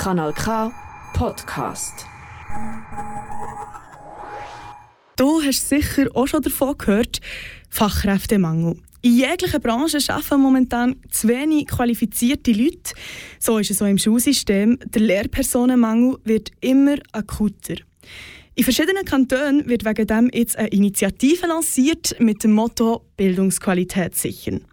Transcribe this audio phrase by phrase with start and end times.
[0.00, 0.72] Kanal K
[1.12, 2.06] Podcast.
[5.14, 7.20] Du hast sicher auch schon davon gehört,
[7.68, 8.78] Fachkräftemangel.
[9.02, 12.94] In jeglicher Branche arbeiten momentan zu wenig qualifizierte Leute.
[13.38, 14.78] So ist es auch im Schulsystem.
[14.86, 17.74] Der Lehrpersonenmangel wird immer akuter.
[18.60, 24.66] In verschiedenen Kantonen wird wegen dem jetzt eine Initiative lanciert mit dem Motto Bildungsqualität sichern.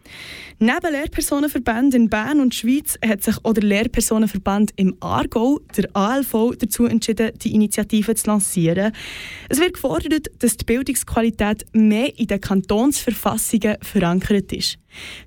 [0.60, 6.58] Neben Lehrpersonenverbänden in Bern und Schweiz hat sich auch der Lehrpersonenverband im Aargau, der ALV,
[6.60, 8.92] dazu entschieden, die Initiative zu lancieren.
[9.48, 14.80] Es wird gefordert, dass die Bildungsqualität mehr in den Kantonsverfassungen verankert ist.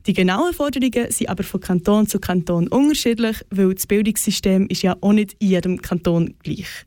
[0.07, 4.99] Die genauen Forderungen sind aber von Kanton zu Kanton unterschiedlich, weil das Bildungssystem ist ja
[5.01, 6.85] auch nicht in jedem Kanton gleich.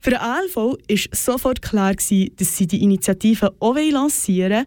[0.00, 0.76] Für den ALV war
[1.12, 4.66] sofort klar, dass sie die Initiative auch lancieren wollen.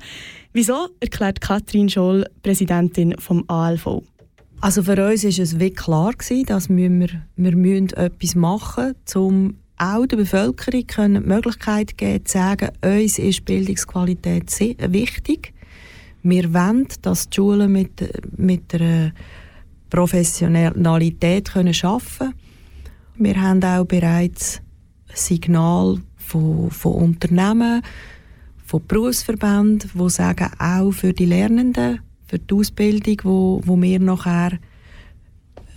[0.53, 4.03] Wieso, erklärt Katrin Scholl, Präsidentin vom ALV.
[4.59, 6.13] Also für uns war es wirklich klar,
[6.45, 6.89] dass wir,
[7.35, 13.17] wir müssen etwas machen müssen, um auch der Bevölkerung die Möglichkeit geben, zu sagen, uns
[13.17, 14.53] ist Bildungsqualität
[14.91, 15.53] wichtig.
[16.21, 19.13] Wir wollen, dass die Schulen mit, mit einer
[19.89, 22.33] Professionalität können arbeiten können.
[23.15, 24.61] Wir haben auch bereits
[25.13, 27.81] Signal von, von Unternehmen,
[28.65, 34.57] von Berufsverbänden, die sagen, auch für die Lernenden, für die Ausbildung, wo, wo wir nachher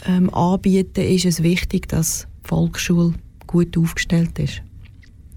[0.07, 3.15] ähm, anbieten, ist es wichtig, dass die Volksschule
[3.47, 4.63] gut aufgestellt ist.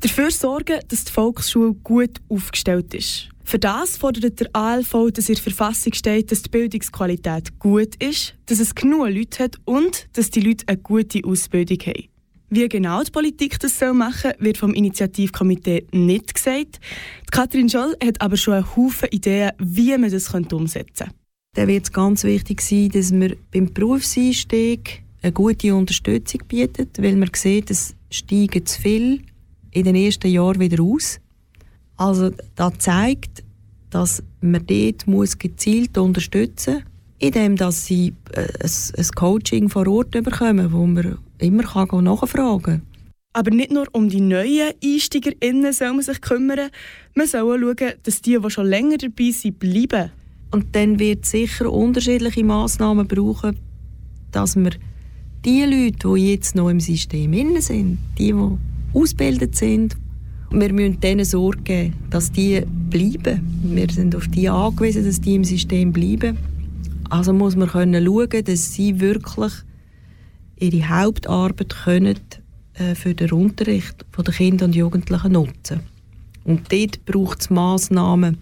[0.01, 3.29] Dafür sorgen, dass die Volksschule gut aufgestellt ist.
[3.43, 8.35] Für das fordert der ALV, dass in der Verfassung steht, dass die Bildungsqualität gut ist,
[8.45, 12.09] dass es genug Leute hat und dass die Leute eine gute Ausbildung haben.
[12.49, 16.79] Wie genau die Politik das soll machen soll, wird vom Initiativkomitee nicht gesagt.
[17.25, 21.15] Die Katrin Scholl hat aber schon einen Haufen Ideen, wie man das umsetzen könnte.
[21.55, 27.15] Dann wird es ganz wichtig sein, dass wir beim Berufseinstieg eine gute Unterstützung bieten, weil
[27.15, 29.23] man sieht, es steigen zu viel
[29.71, 31.19] in den ersten Jahren wieder aus.
[31.97, 33.43] Also das zeigt,
[33.89, 36.83] dass man dort muss gezielt unterstützen muss,
[37.19, 42.81] indem dass sie äh, ein, Coaching vor Ort bekommen, wo man immer kann nachfragen kann.
[43.33, 46.69] Aber nicht nur um die neuen EinsteigerInnen soll man sich kümmern,
[47.13, 50.11] man soll auch schauen, dass die, die schon länger dabei sind, bleiben.
[50.51, 53.57] Und dann wird es sicher unterschiedliche Massnahmen brauchen,
[54.31, 54.71] dass wir
[55.45, 58.57] die Leute, die jetzt noch im System sind, die, die
[58.93, 59.95] ausgebildet sind,
[60.49, 63.41] wir müssen denen Sorge geben, dass die bleiben.
[63.63, 66.37] Wir sind auf die angewiesen, dass die im System bleiben.
[67.09, 69.53] Also muss man können schauen, dass sie wirklich
[70.59, 72.19] ihre Hauptarbeit können,
[72.73, 75.81] äh, für den Unterricht der Kinder und Jugendlichen nutzen.
[76.43, 78.37] Und dort braucht es Massnahmen.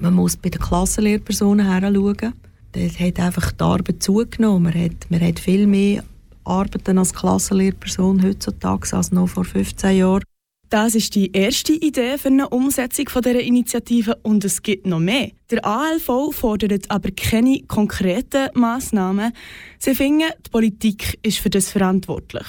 [0.00, 2.34] Man muss bei den Klassenlehrpersonen heranschauen.
[2.72, 4.64] Dort hat einfach die Arbeit zugenommen.
[4.64, 6.04] Man hat, man hat viel mehr
[6.44, 10.22] Arbeiten als Klassenlehrperson heutzutage als noch vor 15 Jahren.
[10.70, 15.30] Das ist die erste Idee für eine Umsetzung dieser Initiative und es gibt noch mehr.
[15.50, 19.32] Der ALV fordert aber keine konkreten Massnahmen.
[19.78, 22.46] Sie finden, die Politik ist für das verantwortlich.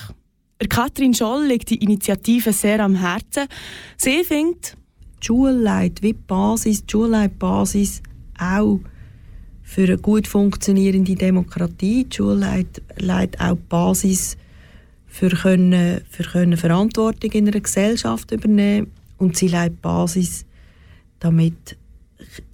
[0.67, 3.47] Katrin Scholl liegt die Initiative sehr am Herzen.
[3.95, 4.75] Sie findet,
[5.21, 8.01] die Schule leitet wie die Basis, die Schule leitet Basis
[8.37, 8.81] auch
[9.63, 12.03] für eine gut funktionierende Demokratie.
[12.03, 12.65] Die Schule
[12.97, 14.35] leitet auch die Basis
[15.09, 18.91] für können, für können Verantwortung in einer Gesellschaft übernehmen.
[19.17, 20.45] Und sie leitet Basis,
[21.19, 21.77] damit